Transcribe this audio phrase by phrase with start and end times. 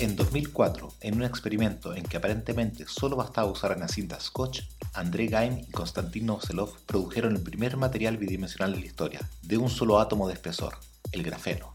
[0.00, 4.62] En 2004, en un experimento en que aparentemente solo bastaba usar una cinta scotch,
[4.94, 9.68] André Geim y Konstantin Novoselov produjeron el primer material bidimensional de la historia, de un
[9.68, 10.78] solo átomo de espesor,
[11.12, 11.70] el grafeno.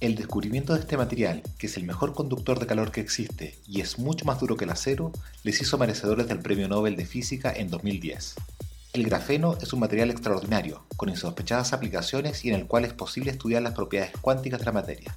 [0.00, 3.80] El descubrimiento de este material, que es el mejor conductor de calor que existe y
[3.80, 5.10] es mucho más duro que el acero,
[5.42, 8.34] les hizo merecedores del Premio Nobel de Física en 2010.
[8.92, 13.30] El grafeno es un material extraordinario, con insospechadas aplicaciones y en el cual es posible
[13.30, 15.16] estudiar las propiedades cuánticas de la materia.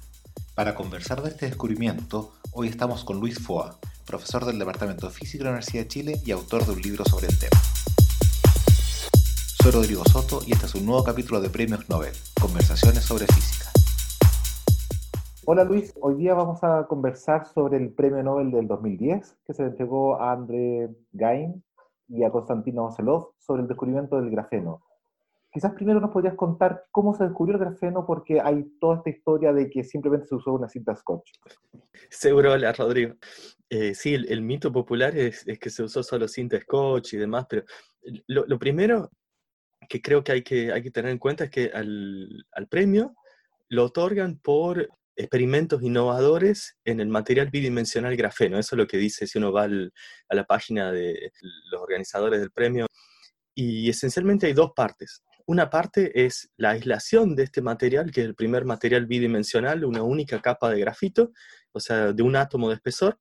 [0.54, 3.76] Para conversar de este descubrimiento, hoy estamos con Luis Foa,
[4.06, 7.04] profesor del Departamento de Física de la Universidad de Chile y autor de un libro
[7.04, 7.60] sobre el tema.
[9.60, 13.68] Soy Rodrigo Soto y este es un nuevo capítulo de Premios Nobel, Conversaciones sobre Física.
[15.44, 19.62] Hola Luis, hoy día vamos a conversar sobre el Premio Nobel del 2010 que se
[19.62, 21.64] le entregó a André Gain
[22.06, 24.82] y a Konstantin Ocelov sobre el descubrimiento del grafeno.
[25.54, 29.52] Quizás primero nos podrías contar cómo se descubrió el grafeno, porque hay toda esta historia
[29.52, 31.30] de que simplemente se usó una cinta scotch.
[32.10, 33.14] Seguro, hola Rodrigo.
[33.70, 37.62] Eh, sí, el, mito popular es, que se usó solo cinta scotch y demás, pero
[38.26, 39.12] lo, primero
[39.88, 43.14] que creo que hay, que hay que tener en cuenta es que al, premio
[43.68, 48.58] lo otorgan por experimentos innovadores en el material bidimensional grafeno.
[48.58, 51.30] Eso es lo que dice si uno va a la página de
[51.70, 52.86] los organizadores del premio.
[53.54, 55.22] Y esencialmente hay dos partes.
[55.46, 60.02] Una parte es la aislación de este material, que es el primer material bidimensional, una
[60.02, 61.32] única capa de grafito,
[61.72, 63.18] o sea, de un átomo de espesor.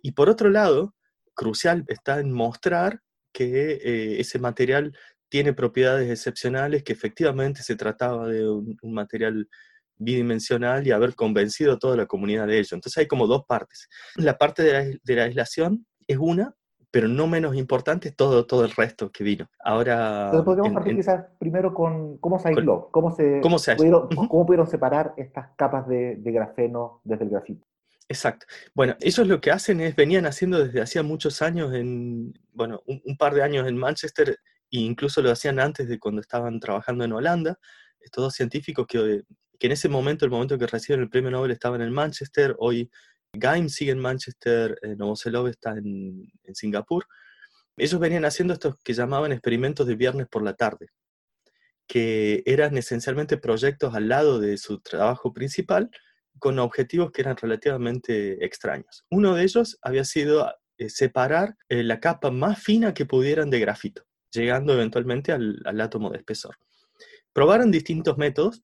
[0.00, 0.94] Y por otro lado,
[1.34, 3.00] crucial está en mostrar
[3.32, 4.96] que eh, ese material
[5.28, 9.48] tiene propiedades excepcionales, que efectivamente se trataba de un, material
[9.98, 12.74] bidimensional y haber convencido a toda la comunidad de ello.
[12.74, 13.88] Entonces hay como dos partes.
[14.14, 14.62] La parte
[15.02, 16.54] de la aislación es una,
[16.96, 19.50] pero no menos importante todo, todo el resto que vino.
[19.62, 20.30] Ahora...
[20.42, 25.12] podríamos partir quizás primero con cómo se aisló, cómo se, ¿cómo, pudieron, cómo pudieron separar
[25.18, 27.66] estas capas de, de, grafeno desde el grafito.
[28.08, 28.46] Exacto.
[28.74, 33.18] Bueno, ellos lo que hacen es, venían haciendo desde hacía muchos años, en, bueno, un,
[33.18, 34.30] par de años en Manchester,
[34.70, 37.58] e incluso lo hacían antes de cuando estaban trabajando en Holanda,
[38.00, 39.20] estos dos científicos que,
[39.58, 42.90] que en ese momento, el momento que reciben el premio Nobel, estaban en Manchester, hoy
[43.36, 47.06] Gaim sigue en Manchester, eh, Novoselov está en, Singapur.
[47.76, 50.88] Ellos venían haciendo estos que llamaban experimentos de viernes por la tarde,
[51.86, 55.90] que eran esencialmente proyectos al lado de su trabajo principal
[56.38, 59.04] con objetivos que eran relativamente extraños.
[59.10, 63.60] Uno de ellos había sido eh, separar eh, la capa más fina que pudieran de
[63.60, 66.56] grafito, llegando eventualmente al, al átomo de espesor.
[67.32, 68.62] Probaron distintos métodos,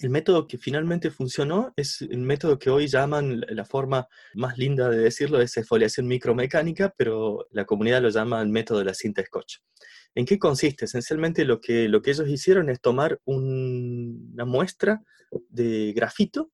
[0.00, 4.88] el método que finalmente funcionó es el método que hoy llaman, la forma más linda
[4.88, 9.22] de decirlo es exfoliación micromecánica, pero la comunidad lo llama el método de la cinta
[9.22, 9.58] scotch.
[10.14, 10.84] ¿En qué consiste?
[10.84, 15.02] Esencialmente lo que, lo que ellos hicieron es tomar una muestra
[15.48, 16.50] de grafito.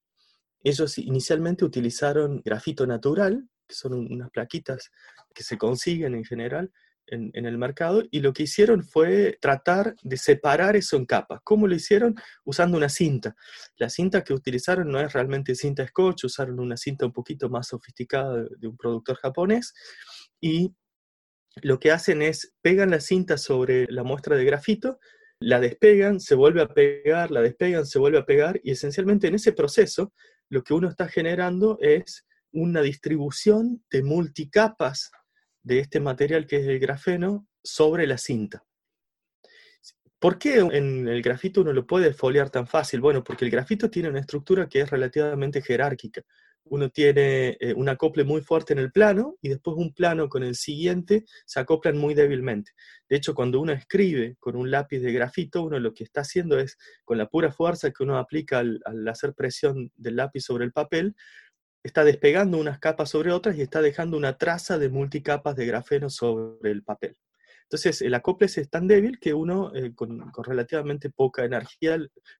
[0.62, 4.90] Ellos inicialmente utilizaron grafito natural, que son unas plaquitas
[5.34, 6.72] que se consiguen en general,
[7.10, 11.40] en, el mercado y lo que hicieron fue tratar de separar eso en capas.
[11.44, 12.14] ¿Cómo lo hicieron?
[12.44, 13.34] Usando una cinta.
[13.76, 17.68] La cinta que utilizaron no es realmente cinta scotch, usaron una cinta un poquito más
[17.68, 19.74] sofisticada de un productor japonés
[20.40, 20.74] y
[21.62, 24.98] lo que hacen es pegan la cinta sobre la muestra de grafito,
[25.40, 29.34] la despegan, se vuelve a pegar, la despegan, se vuelve a pegar y esencialmente en
[29.34, 30.12] ese proceso
[30.50, 35.10] lo que uno está generando es una distribución de multicapas
[35.68, 38.64] de este material que es el grafeno sobre la cinta.
[40.18, 43.00] ¿Por qué en el grafito uno lo puede foliar tan fácil?
[43.00, 46.22] Bueno, porque el grafito tiene una estructura que es relativamente jerárquica.
[46.64, 50.42] Uno tiene eh, un acople muy fuerte en el plano y después un plano con
[50.42, 52.72] el siguiente se acoplan muy débilmente.
[53.08, 56.58] De hecho, cuando uno escribe con un lápiz de grafito, uno lo que está haciendo
[56.58, 60.72] es, con la pura fuerza que uno aplica al hacer presión del lápiz sobre el
[60.72, 61.14] papel,
[61.82, 66.10] está despegando unas capas sobre otras y está dejando una traza de multicapas de grafeno
[66.10, 67.16] sobre el papel.
[67.62, 71.98] Entonces, el acople es tan débil que uno, eh, con, relativamente poca energía,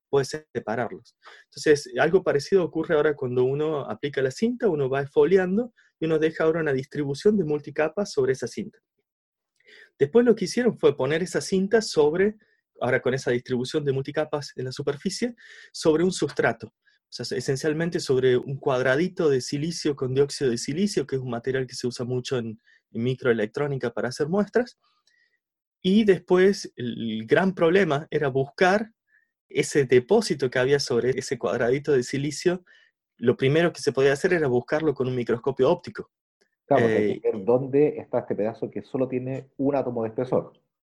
[0.09, 1.17] puede separarlos.
[1.45, 6.19] Entonces, algo parecido ocurre ahora cuando uno aplica la cinta, uno va esfoliando y uno
[6.19, 8.79] deja ahora una distribución de multicapas sobre esa cinta.
[9.99, 12.39] Después lo que hicieron fue poner esa cinta sobre,
[12.81, 15.35] ahora con esa distribución de multicapas en la superficie,
[15.73, 16.73] sobre un sustrato
[17.11, 21.75] esencialmente sobre un cuadradito de silicio con dióxido de silicio, que es un material que
[21.75, 22.61] se usa mucho en,
[22.91, 24.79] microelectrónica para hacer muestras.
[25.83, 28.93] Y después el gran problema era buscar
[29.51, 32.65] ese depósito que había sobre ese cuadradito de silicio.
[33.19, 36.11] Lo primero que se podía hacer era buscarlo con un microscopio óptico.
[36.67, 40.53] Claro, eh, dónde está este pedazo que solo tiene un átomo de espesor.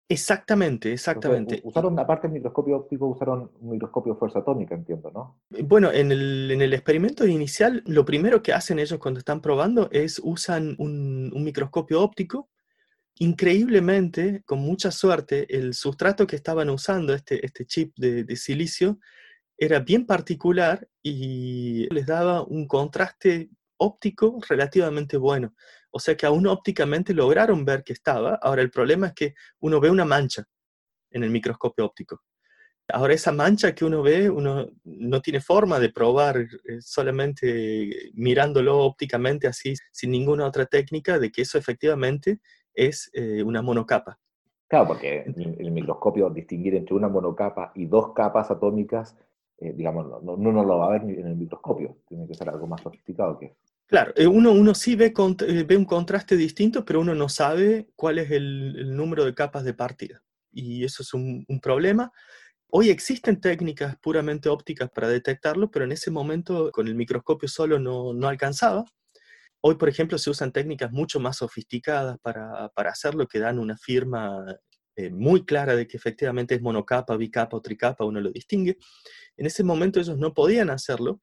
[0.09, 1.61] Exactamente, exactamente.
[1.63, 5.41] usaron, aparte del microscopio óptico, usaron un microscopio de fuerza atómica, entiendo, ¿no?
[5.55, 9.41] Eh, bueno, en el, en el, experimento inicial, lo primero que hacen ellos cuando están
[9.41, 12.49] probando es usan un, un microscopio óptico.
[13.19, 18.99] Increíblemente, con mucha suerte, el sustrato que estaban usando, este, este chip de, de silicio,
[19.57, 25.53] era bien particular y les daba un contraste óptico relativamente bueno.
[25.91, 28.35] O sea que aún ópticamente lograron ver que estaba.
[28.41, 30.43] Ahora el problema es que uno ve una mancha
[31.11, 32.21] en el microscopio óptico.
[32.87, 38.79] Ahora esa mancha que uno ve, uno no tiene forma de probar eh, solamente mirándolo
[38.79, 42.39] ópticamente así, sin ninguna otra técnica, de que eso efectivamente
[42.73, 44.19] es eh, una monocapa.
[44.67, 49.17] Claro, porque en el microscopio distinguir entre una monocapa y dos capas atómicas,
[49.57, 52.67] eh, digamos, no, no, lo va a ver en el microscopio, tiene que ser algo
[52.67, 53.70] más sofisticado que eso.
[53.91, 55.13] Claro, eh, uno, uno sí ve,
[55.47, 59.65] eh, ve, un contraste distinto, pero uno no sabe cuál es el, número de capas
[59.65, 60.23] de partida.
[60.53, 62.09] Y eso es un, problema.
[62.69, 67.79] Hoy existen técnicas puramente ópticas para detectarlo, pero en ese momento con el microscopio solo
[67.79, 68.85] no, no alcanzaba.
[69.61, 73.77] Hoy, por ejemplo, se usan técnicas mucho más sofisticadas para, para hacerlo, que dan una
[73.77, 74.45] firma
[74.95, 78.77] eh, muy clara de que efectivamente es monocapa, bicapa o tricapa, uno lo distingue.
[79.35, 81.19] En ese momento ellos no podían hacerlo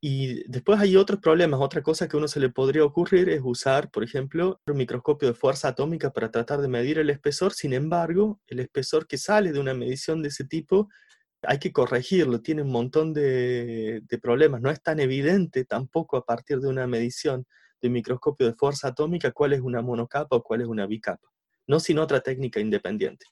[0.00, 1.60] y después hay otros problemas.
[1.60, 5.34] Otra cosa que uno se le podría ocurrir es usar, por ejemplo, un microscopio de
[5.34, 7.52] fuerza atómica para tratar de medir el espesor.
[7.52, 10.88] Sin embargo, el espesor que sale de una medición de ese tipo
[11.42, 14.60] hay que corregirlo, tiene un montón de, problemas.
[14.60, 17.46] No es tan evidente tampoco a partir de una medición
[17.80, 21.28] de microscopio de fuerza atómica cuál es una monocapa o cuál es una bicapa,
[21.66, 23.26] no sin otra técnica independiente.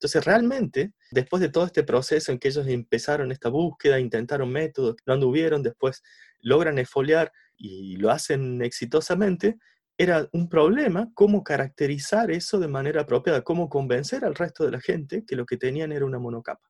[0.00, 4.96] Entonces, realmente, después de todo este proceso en que ellos empezaron esta búsqueda, intentaron métodos,
[5.04, 6.02] no anduvieron, después
[6.38, 9.58] logran esfoliar y lo hacen exitosamente,
[9.98, 14.80] era un problema cómo caracterizar eso de manera apropiada, cómo convencer al resto de la
[14.80, 16.66] gente que lo que tenían era una monocapa.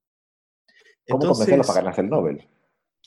[1.09, 2.49] ¿Cómo convencerlos para ganarse el Nobel?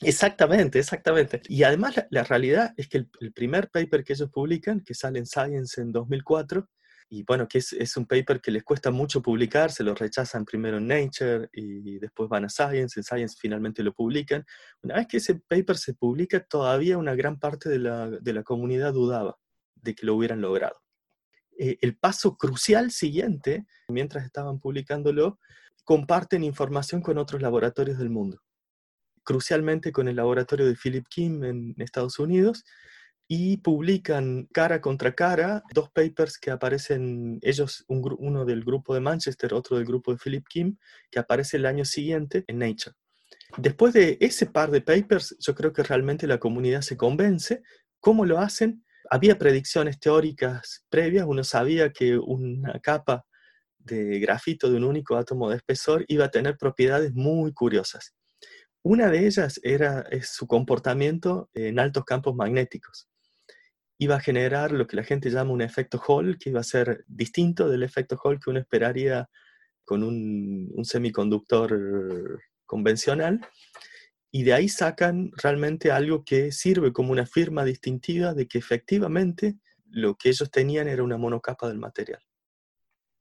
[0.00, 1.42] Exactamente, exactamente.
[1.50, 5.18] Y además la, realidad es que el, el, primer paper que ellos publican, que sale
[5.18, 6.66] en Science en 2004,
[7.08, 10.78] y bueno, que es, un paper que les cuesta mucho publicar, se lo rechazan primero
[10.78, 14.44] en Nature y después van a Science, en Science finalmente lo publican.
[14.82, 19.36] Una vez que ese paper se publica, todavía una gran parte de la, comunidad dudaba
[19.74, 20.80] de que lo hubieran logrado.
[21.58, 25.38] Eh, el paso crucial siguiente, mientras estaban publicándolo,
[25.84, 28.40] comparten información con otros laboratorios del mundo,
[29.22, 32.64] crucialmente con el laboratorio de Philip Kim en Estados Unidos,
[33.26, 39.54] y publican cara contra cara dos papers que aparecen, ellos, uno del grupo de Manchester,
[39.54, 40.76] otro del grupo de Philip Kim,
[41.10, 42.94] que aparece el año siguiente en Nature.
[43.56, 47.62] Después de ese par de papers, yo creo que realmente la comunidad se convence.
[48.00, 48.84] ¿Cómo lo hacen?
[49.10, 53.24] Había predicciones teóricas previas, uno sabía que una capa
[53.78, 58.14] de grafito de un único átomo de espesor iba a tener propiedades muy curiosas.
[58.82, 63.08] Una de ellas era su comportamiento en altos campos magnéticos
[63.98, 67.04] iba a generar lo que la gente llama un efecto Hall, que iba a ser
[67.06, 69.28] distinto del efecto Hall que uno esperaría
[69.84, 73.40] con un, semiconductor convencional.
[74.30, 79.56] Y de ahí sacan realmente algo que sirve como una firma distintiva de que efectivamente
[79.86, 82.20] lo que ellos tenían era una monocapa del material.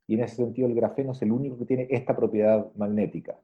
[0.08, 3.40] Y en ese sentido el grafeno es el único que tiene esta propiedad magnética.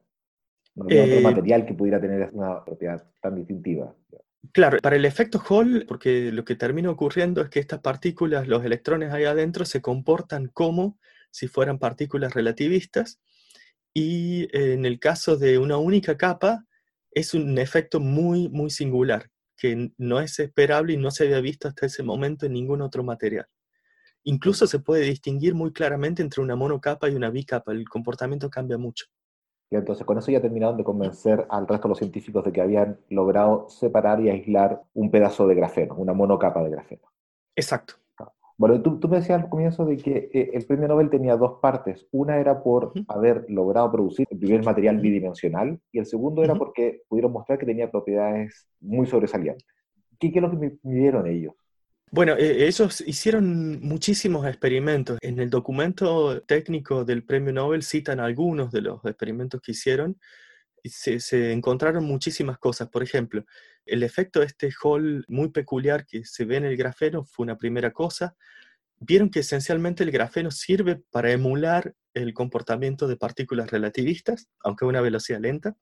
[0.74, 3.94] No hay otro eh, material que pudiera tener una propiedad tan distintiva.
[4.52, 8.64] Claro, para el efecto Hall, porque lo que termina ocurriendo es que estas partículas, los
[8.64, 10.98] electrones ahí adentro, se comportan como
[11.30, 13.20] si fueran partículas relativistas
[13.94, 16.66] y en el caso de una única capa
[17.12, 21.68] es un efecto muy, muy singular, que no es esperable y no se había visto
[21.68, 23.46] hasta ese momento en ningún otro material.
[24.24, 28.78] Incluso se puede distinguir muy claramente entre una monocapa y una bicapa, el comportamiento cambia
[28.78, 29.06] mucho.
[29.70, 32.60] Y entonces con eso ya terminaron de convencer al resto de los científicos de que
[32.60, 37.02] habían logrado separar y aislar un pedazo de grafeno, una monocapa de grafeno.
[37.54, 37.94] Exacto.
[38.60, 42.06] Bueno, tú, me decías al comienzo de que eh, el premio Nobel tenía dos partes.
[42.10, 47.04] Una era por haber logrado producir el primer material bidimensional y el segundo era porque
[47.08, 49.66] pudieron mostrar que tenía propiedades muy sobresalientes.
[50.18, 51.54] ¿Qué, qué es lo que midieron ellos?
[52.12, 55.18] Bueno, e, ellos hicieron muchísimos experimentos.
[55.22, 60.18] En el documento técnico del premio Nobel citan algunos de los experimentos que hicieron
[60.82, 62.88] y se, encontraron muchísimas cosas.
[62.88, 63.44] Por ejemplo,
[63.86, 67.58] el efecto de este Hall muy peculiar que se ve en el grafeno fue una
[67.58, 68.36] primera cosa.
[68.98, 74.88] Vieron que esencialmente el grafeno sirve para emular el comportamiento de partículas relativistas, aunque a
[74.88, 75.76] una velocidad lenta.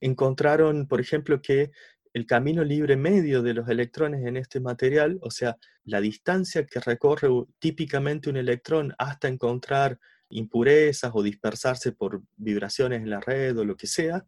[0.00, 1.70] Encontraron, por ejemplo, que
[2.12, 6.80] el camino libre medio de los electrones en este material, o sea, la distancia que
[6.80, 9.98] recorre típicamente un electrón hasta encontrar
[10.30, 14.26] impurezas o dispersarse por vibraciones en la red o lo que sea,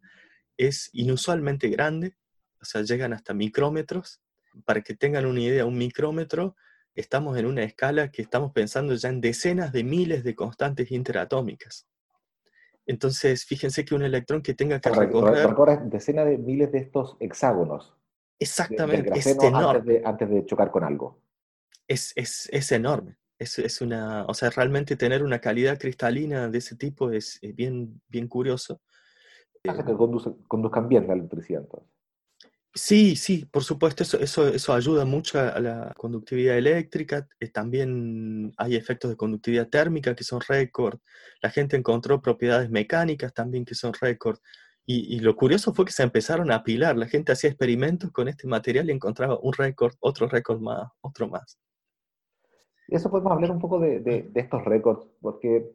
[0.57, 2.15] es inusualmente grande,
[2.61, 4.21] o sea, llegan hasta micrómetros.
[4.65, 6.55] Para que tengan una idea, un micrómetro,
[6.93, 11.87] estamos en una escala que estamos pensando ya en decenas de miles de constantes interatómicas.
[12.91, 15.79] Entonces, fíjense que un electrón que tenga que recorrer...
[15.83, 17.93] decenas de miles de estos hexágonos.
[18.37, 20.01] Exactamente, es enorme.
[20.03, 21.21] Antes de, chocar con algo.
[21.87, 23.15] Es, es, enorme.
[23.39, 28.01] Es, es, una, o sea, realmente tener una calidad cristalina de ese tipo es, bien,
[28.09, 28.81] bien curioso.
[29.65, 29.95] Hace que
[30.47, 31.89] conduzcan bien la electricidad entonces.
[32.73, 37.27] Sí, sí, por supuesto, eso, ayuda mucho a la conductividad eléctrica.
[37.41, 40.99] Eh, también hay efectos de conductividad térmica que son récord.
[41.41, 44.39] La gente encontró propiedades mecánicas también que son récord.
[44.85, 46.97] Y, lo curioso fue que se empezaron a apilar.
[46.97, 51.27] La gente hacía experimentos con este material y encontraba un récord, otro récord más, otro
[51.29, 51.59] más.
[52.87, 55.71] Eso podemos hablar un poco de estos récords, porque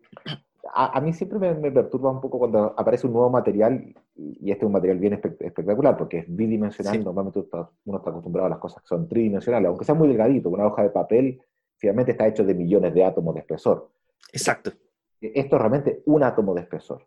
[0.73, 4.67] a, mí siempre me, perturba un poco cuando aparece un nuevo material, y este es
[4.67, 7.45] un material bien espectacular, porque es bidimensional, normalmente
[7.85, 10.83] uno está acostumbrado a las cosas que son tridimensionales, aunque sea muy delgadito, una hoja
[10.83, 11.41] de papel
[11.77, 13.91] finalmente está hecho de millones de átomos de espesor.
[14.33, 14.73] Exacto.
[15.21, 17.07] E, esto es realmente un átomo de espesor.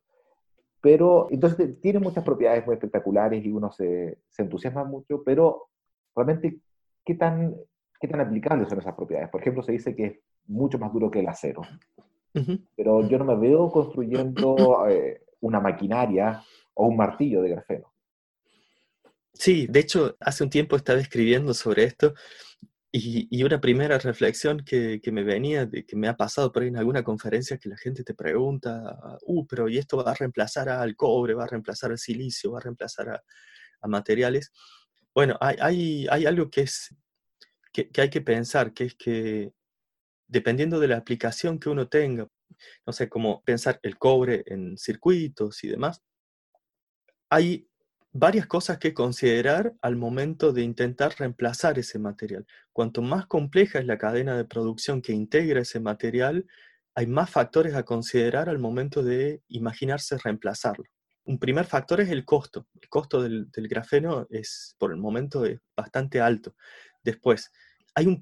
[0.81, 5.69] Pero, entonces, tiene muchas propiedades muy espectaculares y uno se, se entusiasma mucho, pero
[6.15, 6.59] realmente,
[7.03, 7.55] ¿qué tan,
[7.99, 9.29] ¿qué tan aplicables son esas propiedades?
[9.29, 11.61] Por ejemplo, se dice que es mucho más duro que el acero.
[12.75, 16.43] Pero yo no me veo construyendo eh, una maquinaria
[16.73, 17.93] o un martillo de grafeno.
[19.33, 22.13] Sí, de hecho, hace un tiempo estaba escribiendo sobre esto
[22.91, 26.77] y, una primera reflexión que, me venía, de, que me ha pasado por ahí en
[26.77, 30.95] alguna conferencia, que la gente te pregunta, uh, pero ¿y esto va a reemplazar al
[30.95, 33.09] cobre, va a reemplazar al silicio, va a reemplazar
[33.81, 34.51] a, materiales?
[35.13, 36.95] Bueno, hay, hay, algo que, es,
[37.71, 39.53] que, que hay que pensar, que es que
[40.29, 42.27] dependiendo de la aplicación que uno tenga,
[42.85, 46.01] no sé, cómo pensar el cobre en circuitos y demás,
[47.29, 47.67] hay
[48.11, 52.45] varias cosas que considerar al momento de intentar reemplazar ese material.
[52.71, 56.45] Cuanto más compleja es la cadena de producción que integra ese material,
[56.95, 60.85] hay más factores a considerar al momento de imaginarse reemplazarlo.
[61.25, 62.67] Un primer factor es el costo.
[62.81, 65.43] El costo del, grafeno es, por el momento,
[65.77, 66.55] bastante alto.
[67.03, 67.51] Después,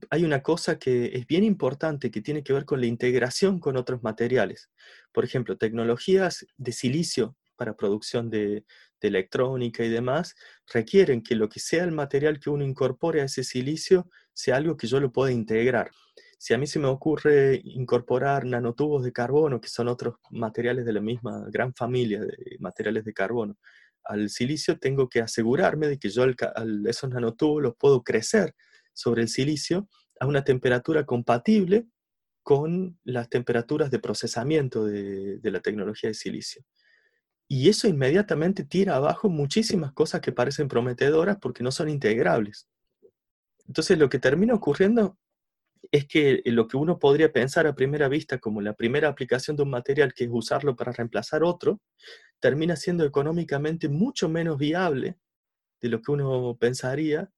[0.10, 3.78] hay, una cosa que es bien importante que tiene que ver con la integración con
[3.78, 4.70] otros materiales.
[5.12, 8.66] Por ejemplo, tecnologías de silicio para producción de,
[9.00, 10.34] electrónica y demás
[10.74, 14.76] requieren que lo que sea el material que uno incorpore a ese silicio sea algo
[14.76, 15.92] que yo lo pueda integrar.
[16.40, 20.94] Si a mí se me ocurre incorporar nanotubos de carbono, que son otros materiales de
[20.94, 23.56] la misma gran familia de materiales de carbono,
[24.04, 26.26] al silicio tengo que asegurarme de que yo
[26.88, 28.56] esos nanotubos los puedo crecer
[28.98, 29.88] sobre el silicio
[30.20, 31.86] a una temperatura compatible
[32.42, 36.64] con las temperaturas de procesamiento de, la tecnología de silicio.
[37.48, 42.68] Y eso inmediatamente tira abajo muchísimas cosas que parecen prometedoras porque no son integrables.
[43.68, 45.18] Entonces lo que termina ocurriendo
[45.92, 49.64] es que lo que uno podría pensar a primera vista como la primera aplicación de
[49.64, 51.82] un material que es usarlo para reemplazar otro,
[52.40, 55.18] termina siendo económicamente mucho menos viable
[55.82, 57.30] de lo que uno pensaría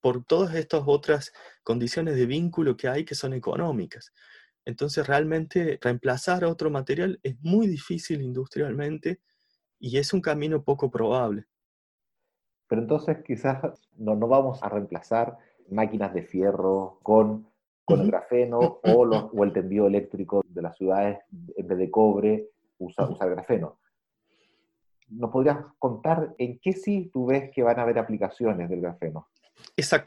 [0.00, 1.32] por todas estas otras
[1.62, 4.12] condiciones de vínculo que hay que son económicas.
[4.64, 9.20] Entonces realmente reemplazar otro material es muy difícil industrialmente
[9.78, 11.46] y es un camino poco probable.
[12.68, 13.58] Pero entonces quizás
[13.96, 15.38] no, no vamos a reemplazar
[15.70, 17.48] máquinas de fierro con,
[17.84, 18.80] con el grafeno o,
[19.32, 21.18] o, el tendido eléctrico de las ciudades
[21.56, 23.78] en vez de cobre usar, usar grafeno.
[25.08, 29.28] ¿Nos podrías contar en qué sí tú ves que van a haber aplicaciones del grafeno?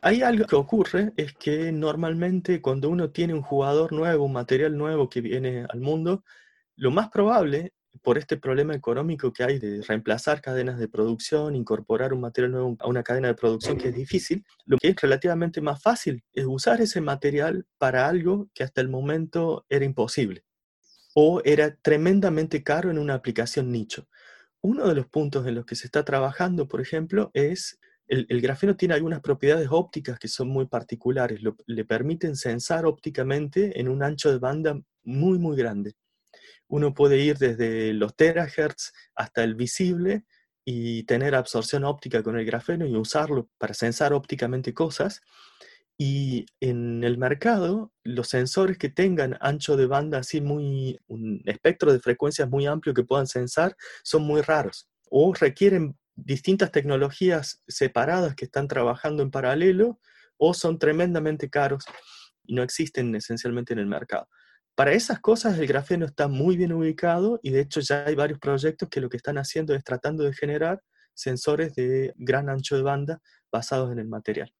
[0.02, 4.78] Hay algo que ocurre, es que normalmente cuando uno tiene un jugador nuevo, un material
[4.78, 6.24] nuevo que viene al mundo,
[6.76, 12.14] lo más probable, por este problema económico que hay de reemplazar cadenas de producción, incorporar
[12.14, 15.62] un material nuevo a una cadena de producción que es difícil, lo que es relativamente
[15.62, 20.44] más fácil es usar ese material para algo que hasta el momento era imposible
[21.14, 24.08] o era tremendamente caro en una aplicación nicho.
[24.62, 28.76] Uno de los puntos en los que se está trabajando, por ejemplo, es el, grafeno
[28.76, 34.32] tiene algunas propiedades ópticas que son muy particulares, le permiten sensar ópticamente en un ancho
[34.32, 35.96] de banda muy, muy grande.
[36.68, 40.26] Uno puede ir desde los terahertz hasta el visible
[40.66, 45.22] y tener absorción óptica con el grafeno y usarlo para sensar ópticamente cosas.
[45.98, 51.94] Y en el mercado, los sensores que tengan ancho de banda así muy, un espectro
[51.94, 58.36] de frecuencias muy amplio que puedan sensar, son muy raros o requieren distintas tecnologías separadas
[58.36, 60.00] que están trabajando en paralelo
[60.38, 61.86] o son tremendamente caros
[62.44, 64.28] y no existen esencialmente en el mercado.
[64.76, 68.40] Para esas cosas el grafeno está muy bien ubicado y de hecho ya hay varios
[68.40, 70.82] proyectos que lo que están haciendo es tratando de generar
[71.14, 74.52] sensores de gran ancho de banda basados en el material.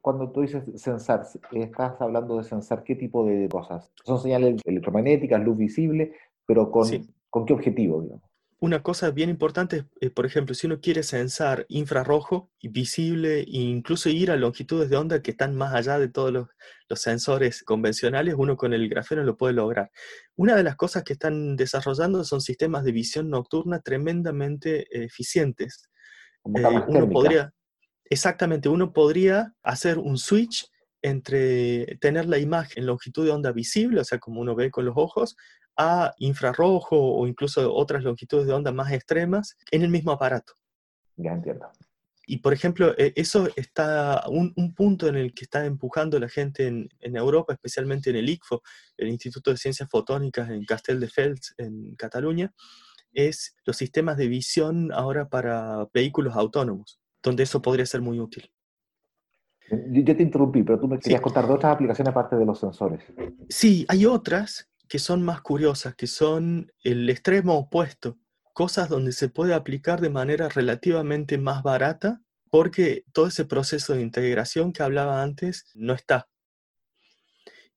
[0.00, 3.92] Cuando tú dices sensar, estás hablando de sensar qué tipo de cosas.
[4.04, 6.12] Son señales electromagnéticas, luz visible,
[6.44, 6.88] pero con,
[7.30, 8.02] ¿con qué objetivo?
[8.02, 8.35] Digamos?
[8.58, 13.46] Una cosa bien importante es, por ejemplo, si uno quiere sensar infrarrojo y visible e
[13.50, 16.48] incluso ir a longitudes de onda que están más allá de todos los,
[16.94, 19.90] sensores convencionales, uno con el grafeno lo puede lograr.
[20.36, 25.90] Una de las cosas que están desarrollando son sistemas de visión nocturna tremendamente eficientes.
[26.40, 27.52] Como eh, uno podría,
[28.08, 30.70] exactamente, uno podría hacer un switch
[31.02, 34.86] entre tener la imagen en longitud de onda visible, o sea, como uno ve con
[34.86, 35.36] los ojos,
[35.76, 40.54] a infrarrojo o incluso otras longitudes de onda más extremas en el mismo aparato.
[41.16, 41.66] Ya entiendo.
[42.26, 46.66] Y por ejemplo, e, eso está un, punto en el que está empujando la gente
[46.66, 48.62] en, Europa, especialmente en el ICFO,
[48.96, 52.52] el Instituto de Ciencias Fotónicas en Castelldefels, en Cataluña,
[53.12, 58.50] es los sistemas de visión ahora para vehículos autónomos, donde eso podría ser muy útil.
[59.70, 63.02] Yo te interrumpí, pero tú me querías contar de otras aplicaciones aparte de los sensores.
[63.48, 68.18] Sí, hay otras que son más curiosas, que son el extremo opuesto,
[68.52, 74.02] cosas donde se puede aplicar de manera relativamente más barata porque todo ese proceso de
[74.02, 76.28] integración que hablaba antes no está.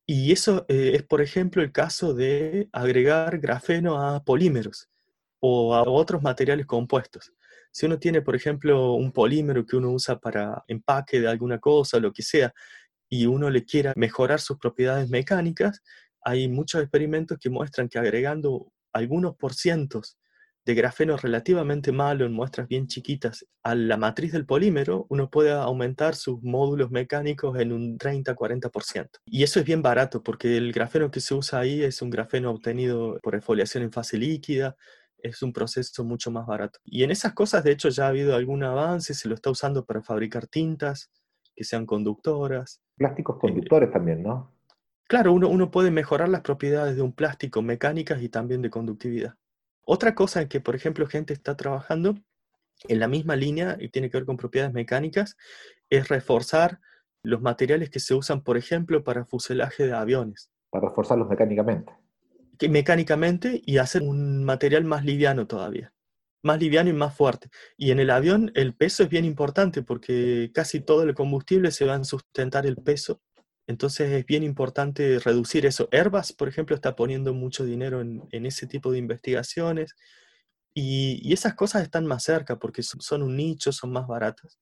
[0.06, 4.90] Y eso eh, es, por ejemplo, el caso de agregar grafeno a polímeros
[5.40, 7.34] o a otros materiales compuestos.
[7.72, 12.00] Si uno tiene, por ejemplo, un polímero que uno usa para empaque de alguna cosa,
[12.00, 12.54] lo que sea,
[13.08, 15.82] y uno le quiera mejorar sus propiedades mecánicas,
[16.30, 20.18] hay muchos experimentos que muestran que agregando algunos por cientos
[20.64, 25.52] de grafeno relativamente malo en muestras bien chiquitas a la matriz del polímero, uno puede
[25.52, 29.10] aumentar sus módulos mecánicos en un 30-40%.
[29.26, 32.52] Y eso es bien barato porque el grafeno que se usa ahí es un grafeno
[32.52, 34.76] obtenido por exfoliación en fase líquida,
[35.18, 36.80] es un proceso mucho más barato.
[36.84, 39.86] Y en esas cosas, de hecho, ya ha habido algún avance, se lo está usando
[39.86, 41.10] para fabricar tintas
[41.56, 42.82] que sean conductoras.
[42.96, 44.59] Plásticos conductores también, ¿no?
[45.10, 49.34] Claro, uno, puede mejorar las propiedades de un plástico mecánicas y también de conductividad.
[49.84, 52.14] Otra cosa en que, por ejemplo, gente está trabajando
[52.88, 55.36] en la misma línea y tiene que ver con propiedades mecánicas
[55.90, 56.80] es reforzar
[57.24, 60.52] los materiales que se usan, por ejemplo, para fuselaje de aviones.
[60.70, 61.92] Para reforzarlos mecánicamente.
[62.60, 65.92] Que, mecánicamente y hacer un material más liviano todavía.
[66.44, 67.50] Más liviano y más fuerte.
[67.78, 71.86] Y en el avión el peso es bien importante porque casi todo el combustible se
[71.86, 73.24] va a sustentar el peso
[73.70, 75.88] entonces es bien importante reducir eso.
[75.92, 79.96] Airbus, por ejemplo, está poniendo mucho dinero en, ese tipo de investigaciones
[80.74, 84.58] y, esas cosas están más cerca porque son, un nicho, son más baratas.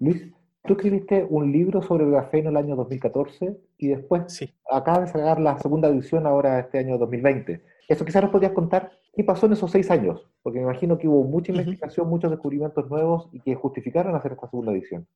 [0.00, 0.32] Luis,
[0.66, 4.52] tú escribiste un libro sobre el grafeno en el año 2014 y después sí.
[4.68, 7.62] acabas de sacar la segunda edición ahora este año 2020.
[7.86, 11.06] Eso quizás nos podrías contar qué pasó en esos seis años, porque me imagino que
[11.06, 15.06] hubo mucha investigación, muchos descubrimientos nuevos y que justificaron hacer esta segunda edición.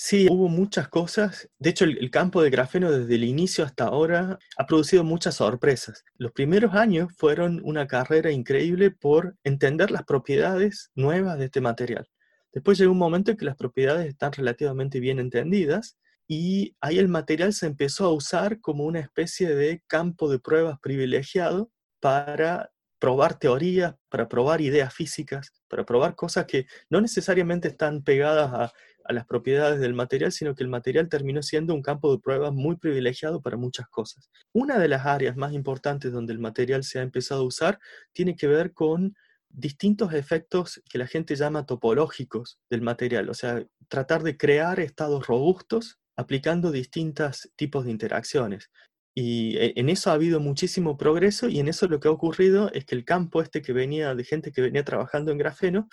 [0.00, 1.48] Sí, hubo muchas cosas.
[1.58, 6.04] De hecho, el, campo de grafeno desde el inicio hasta ahora ha producido muchas sorpresas.
[6.16, 12.08] Los primeros años fueron una carrera increíble por entender las propiedades nuevas de este material.
[12.52, 17.08] Después llegó un momento en que las propiedades están relativamente bien entendidas y ahí el
[17.08, 23.38] material se empezó a usar como una especie de campo de pruebas privilegiado para probar
[23.38, 28.72] teorías, para probar ideas físicas, para probar cosas que no necesariamente están pegadas a
[29.08, 32.52] a las propiedades del material, sino que el material terminó siendo un campo de pruebas
[32.52, 34.30] muy privilegiado para muchas cosas.
[34.52, 37.78] Una de las áreas más importantes donde el material se ha empezado a usar
[38.12, 39.16] tiene que ver con
[39.48, 45.26] distintos efectos que la gente llama topológicos del material, o sea, tratar de crear estados
[45.26, 48.70] robustos aplicando distintos tipos de interacciones.
[49.14, 52.70] Y e, en eso ha habido muchísimo progreso y en eso lo que ha ocurrido
[52.74, 55.88] es que el campo este que venía de gente que venía trabajando en grafeno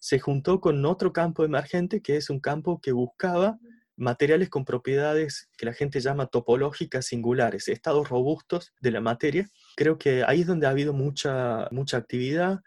[0.00, 3.58] se juntó con otro campo emergente que es un campo que buscaba
[3.98, 9.48] materiales con propiedades que la gente llama topológicas singulares, estados robustos de la materia.
[9.76, 12.60] Creo que ahí es donde ha habido mucha, mucha actividad.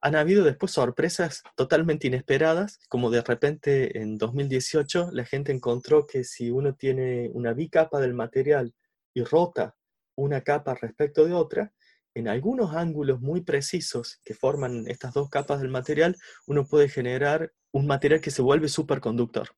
[0.00, 6.24] Han habido después sorpresas totalmente inesperadas, como de repente en 2018 la gente encontró que
[6.24, 8.74] si uno tiene una bicapa del material
[9.12, 9.76] y rota
[10.14, 11.72] una capa respecto de otra,
[12.20, 17.52] en algunos ángulos muy precisos que forman estas dos capas del material, uno puede generar
[17.72, 19.50] un material que se vuelve superconductor,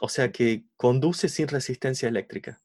[0.00, 2.60] o sea que conduce sin resistencia eléctrica.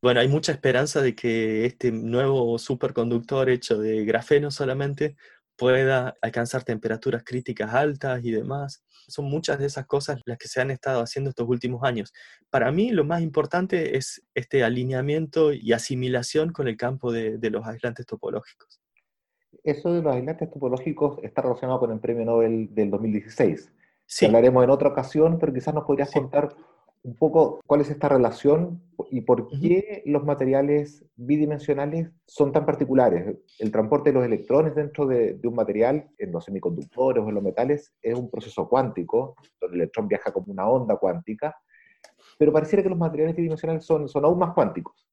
[0.00, 5.16] Bueno, hay mucha esperanza de que este nuevo superconductor hecho de grafeno solamente
[5.56, 8.84] pueda alcanzar temperaturas críticas altas y demás.
[9.08, 12.12] Son muchas de esas cosas las que se han estado haciendo estos últimos años.
[12.48, 17.66] Para mí lo más importante es este alineamiento y asimilación con el campo de, los
[17.66, 18.80] aislantes topológicos.
[19.64, 23.72] Eso de los aislantes topológicos está relacionado con el premio Nobel del 2016.
[24.06, 24.26] Sí.
[24.26, 26.54] Hablaremos en otra ocasión, pero quizás nos podrías contar
[27.02, 33.36] un poco cuál es esta relación y por qué los materiales bidimensionales son tan particulares.
[33.58, 37.44] El transporte de los electrones dentro de, un material, en los semiconductores o en los
[37.44, 41.56] metales, es un proceso cuántico, donde el electrón viaja como una onda cuántica,
[42.38, 45.06] pero pareciera que los materiales bidimensionales son, son aún más cuánticos.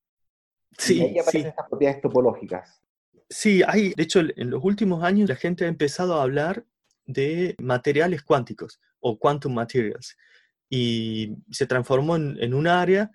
[0.77, 2.84] Sí, y ahí aparecen estas propiedades topológicas.
[3.29, 6.63] Sí, hay, de hecho, en los últimos años la gente ha empezado a hablar
[7.05, 10.15] de materiales cuánticos o quantum materials
[10.69, 13.11] y se transformó en, un área,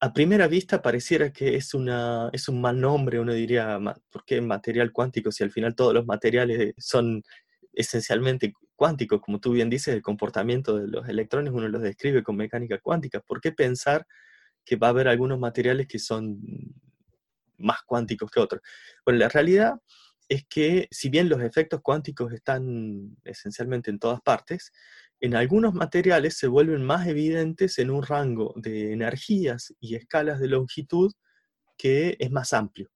[0.00, 3.78] a primera vista pareciera que es, una, es un mal nombre, uno diría,
[4.10, 7.22] ¿por qué material cuántico si al final todos los materiales son
[7.72, 9.20] esencialmente cuánticos?
[9.20, 13.20] Como tú bien dices, el comportamiento de los electrones uno los describe con mecánica cuántica.
[13.20, 14.06] ¿Por qué pensar
[14.64, 16.40] que va a haber algunos materiales que son
[17.58, 18.62] más cuánticos que otros?
[19.04, 19.74] Bueno, la realidad
[20.28, 24.72] es que si bien los efectos cuánticos están esencialmente en todas partes,
[25.20, 30.48] en algunos materiales se vuelven más evidentes en un rango de energías y escalas de
[30.48, 31.12] longitud
[31.76, 32.90] que es más amplio.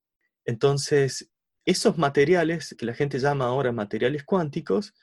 [0.44, 1.30] Entonces,
[1.64, 4.94] esos materiales, que la gente llama ahora materiales cuánticos,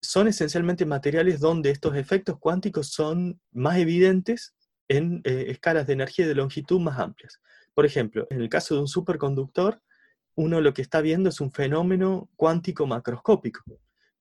[0.00, 4.54] son esencialmente materiales donde estos efectos cuánticos son más evidentes
[4.88, 7.40] en eh, escalas de energía y de longitud más amplias.
[7.76, 9.82] Por ejemplo, en el caso de un superconductor,
[10.34, 13.62] uno lo que está viendo es un fenómeno cuántico macroscópico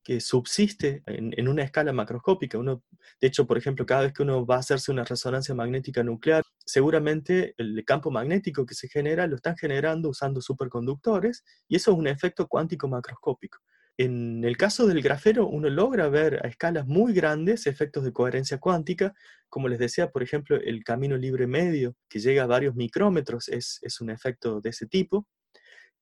[0.03, 2.57] que subsiste en, una escala macroscópica.
[2.57, 2.83] Uno,
[3.21, 6.43] de hecho, por ejemplo, cada vez que uno va a hacerse una resonancia magnética nuclear,
[6.65, 11.97] seguramente el campo magnético que se genera lo están generando usando superconductores y eso es
[11.97, 13.59] un efecto cuántico macroscópico.
[13.97, 18.58] En el caso del grafeno, uno logra ver a escalas muy grandes efectos de coherencia
[18.58, 19.13] cuántica.
[19.47, 23.79] Como les decía, por ejemplo, el camino libre medio, que llega a varios micrómetros, es,
[23.84, 25.27] es un efecto de ese tipo.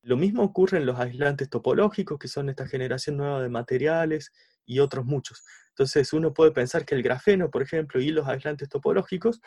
[0.01, 4.31] Lo mismo ocurre en los aislantes topológicos, que son esta generación nueva de materiales
[4.65, 5.43] y otros muchos.
[5.69, 9.39] Entonces uno puede pensar que el grafeno, por ejemplo, y los aislantes topológicos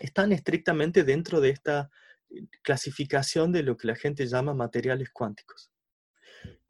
[0.00, 1.90] están estrictamente dentro de esta
[2.30, 5.70] eh, clasificación de lo que la gente llama materiales cuánticos.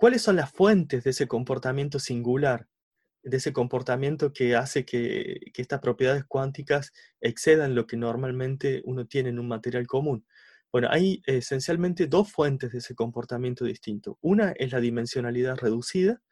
[0.00, 2.66] ¿Cuáles son las fuentes de ese comportamiento singular,
[3.22, 9.28] de ese comportamiento que hace que, estas propiedades cuánticas excedan lo que normalmente uno tiene
[9.28, 10.24] en un material común?
[10.72, 14.16] Bueno, hay esencialmente dos fuentes de ese comportamiento distinto.
[14.22, 16.22] Una es la dimensionalidad reducida,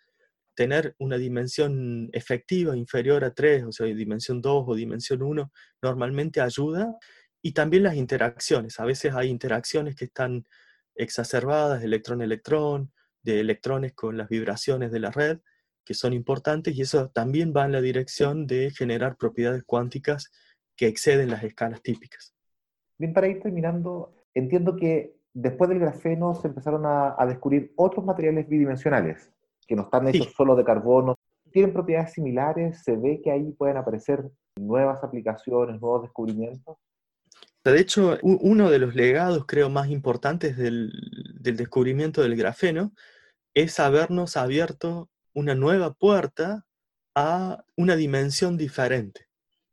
[0.54, 5.52] tener una dimensión efectiva inferior a 3, o sea, dimensión 2 o dimensión 1,
[5.82, 6.96] normalmente ayuda.
[7.42, 8.80] Y también las interacciones.
[8.80, 10.46] A veces hay interacciones que están
[10.94, 12.92] exacerbadas, electrón-electrón,
[13.32, 15.38] de electrones con las vibraciones de la red,
[15.84, 20.30] que son importantes y eso también va en la dirección de generar propiedades cuánticas
[20.76, 22.34] que exceden las escalas típicas.
[22.96, 28.48] Bien, para ir terminando, entiendo que después del grafeno se empezaron a, descubrir otros materiales
[28.48, 29.30] bidimensionales,
[29.66, 31.14] que no están hechos solo de carbono,
[31.52, 34.24] tienen propiedades similares, se ve que ahí pueden aparecer
[34.56, 36.76] nuevas aplicaciones, nuevos descubrimientos.
[37.64, 40.90] De hecho, uno de los legados, creo, más importantes del,
[41.40, 42.92] del descubrimiento del grafeno
[43.62, 46.64] es habernos abierto una nueva puerta
[47.16, 49.26] a una dimensión diferente.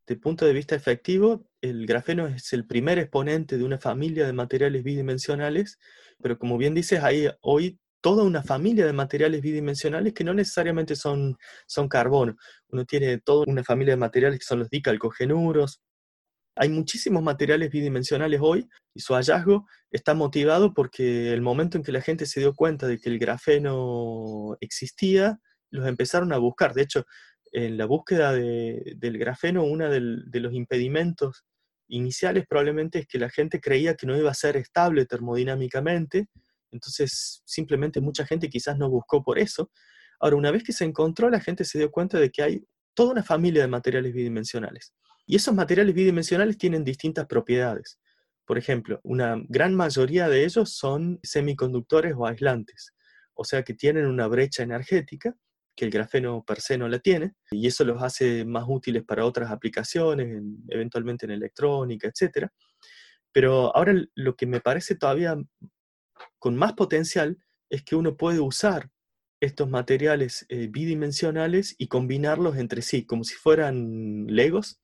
[0.08, 4.26] Desde el punto de vista efectivo, el grafeno es el primer exponente de una familia
[4.26, 5.78] de materiales bidimensionales,
[6.20, 10.96] pero como bien dices, hay hoy toda una familia de materiales bidimensionales que no necesariamente
[10.96, 12.36] son, son carbono.
[12.70, 15.80] Uno tiene toda una familia de materiales que son los dicalcogenuros.
[16.56, 21.92] Hay muchísimos materiales bidimensionales hoy y su hallazgo está motivado porque el momento en que
[21.92, 25.40] la gente se dio cuenta de que el grafeno existía,
[25.70, 26.74] los empezaron a buscar.
[26.74, 27.06] De hecho,
[27.52, 31.44] en la búsqueda del grafeno, uno de los impedimentos
[31.88, 36.28] iniciales probablemente es que la gente creía que no iba a ser estable termodinámicamente,
[36.72, 39.72] entonces simplemente mucha gente quizás no buscó por eso.
[40.20, 43.12] Ahora, una vez que se encontró, la gente se dio cuenta de que hay toda
[43.12, 44.94] una familia de materiales bidimensionales.
[45.26, 48.00] Y esos materiales bidimensionales tienen distintas propiedades.
[48.46, 52.94] Por ejemplo, una gran mayoría de ellos son semiconductores o aislantes,
[53.34, 55.36] o sea que tienen una brecha energética
[55.76, 59.26] que el grafeno per se no la tiene, y eso los hace más útiles para
[59.26, 62.48] otras aplicaciones, eventualmente en electrónica, etc.
[63.32, 65.36] Pero ahora lo que me parece todavía
[66.40, 67.38] con más potencial
[67.70, 68.90] es que uno puede usar
[69.42, 74.80] estos materiales eh, bidimensionales y combinarlos entre sí, como si fueran legos.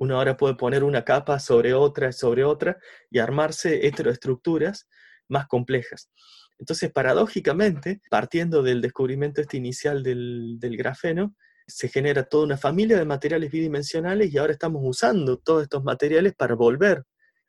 [0.00, 2.78] Uno ahora puede poner una capa sobre otra, sobre otra,
[3.10, 4.88] y armarse heteroestructuras
[5.28, 6.10] más complejas.
[6.58, 11.36] Entonces, paradójicamente, partiendo del descubrimiento este inicial del, del grafeno,
[11.66, 16.34] se genera toda una familia de materiales bidimensionales y ahora estamos usando todos estos materiales
[16.34, 17.04] para volver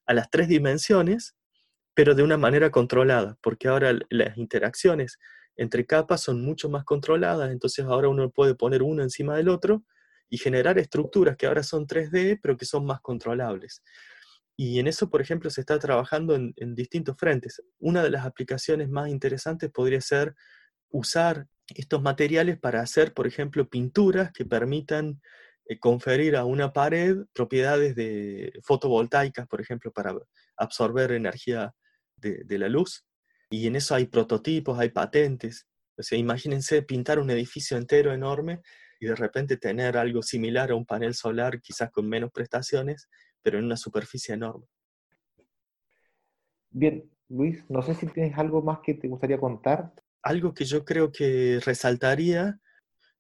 [0.06, 1.36] a las tres dimensiones,
[1.94, 5.18] pero de una manera controlada, porque ahora las interacciones
[5.56, 9.84] entre capas son mucho más controladas, entonces ahora uno puede poner uno encima del otro
[10.32, 13.84] y generar estructuras que ahora son 3D, pero que son más controlables.
[14.56, 17.62] Y en eso, por ejemplo, se está trabajando en, distintos frentes.
[17.80, 20.34] Una de las aplicaciones más interesantes podría ser
[20.90, 25.22] usar estos materiales para hacer, por ejemplo, pinturas que permitan
[25.66, 30.16] eh, conferir a una pared propiedades de fotovoltaicas, por ejemplo, para
[30.56, 31.74] absorber energía
[32.16, 33.04] de, de, la luz.
[33.50, 35.68] Y en eso hay prototipos, hay patentes.
[35.98, 38.62] O sea, imagínense pintar un edificio entero enorme
[39.02, 43.10] y de repente tener algo similar a un panel solar, quizás con menos prestaciones,
[43.42, 44.68] pero en una superficie enorme.
[46.70, 49.92] Bien, Luis, no sé si tienes algo más que te gustaría contar.
[50.22, 52.60] Algo que yo creo que resaltaría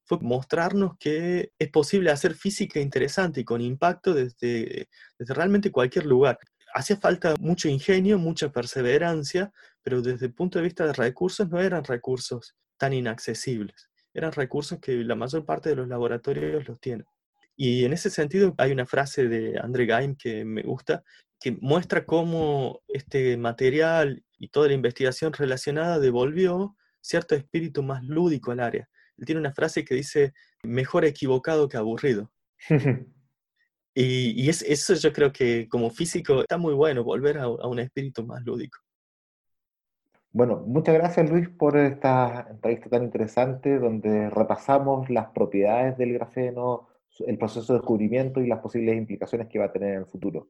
[0.03, 6.05] fue mostrarnos que es posible hacer física interesante y con impacto desde, desde realmente cualquier
[6.05, 6.37] lugar.
[6.75, 11.59] Hacía falta mucho ingenio, mucha perseverancia, pero desde el punto de vista de recursos no
[11.59, 13.90] eran recursos tan inaccesibles.
[14.13, 17.05] Eran recursos que la mayor parte de los laboratorios los tienen.
[17.55, 21.03] Y en ese sentido hay una frase de André Geim que me gusta,
[21.39, 28.51] que muestra cómo este material y toda la investigación relacionada devolvió cierto espíritu más lúdico
[28.51, 28.89] al área.
[29.17, 32.31] Él tiene una frase que dice, mejor equivocado que aburrido.
[33.93, 37.79] y, es, eso yo creo que como físico está muy bueno, volver a, a un
[37.79, 38.79] espíritu más lúdico.
[40.33, 46.87] Bueno, muchas gracias Luis por esta entrevista tan interesante donde repasamos las propiedades del grafeno,
[47.27, 50.47] el proceso de descubrimiento y las posibles implicaciones que va a tener en el futuro.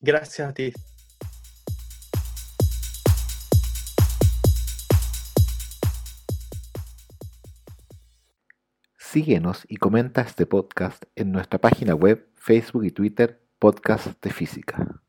[0.00, 0.72] Gracias a ti.
[8.96, 15.02] Síguenos y comenta este podcast en nuestra página web, Facebook y Twitter, Podcast de Física.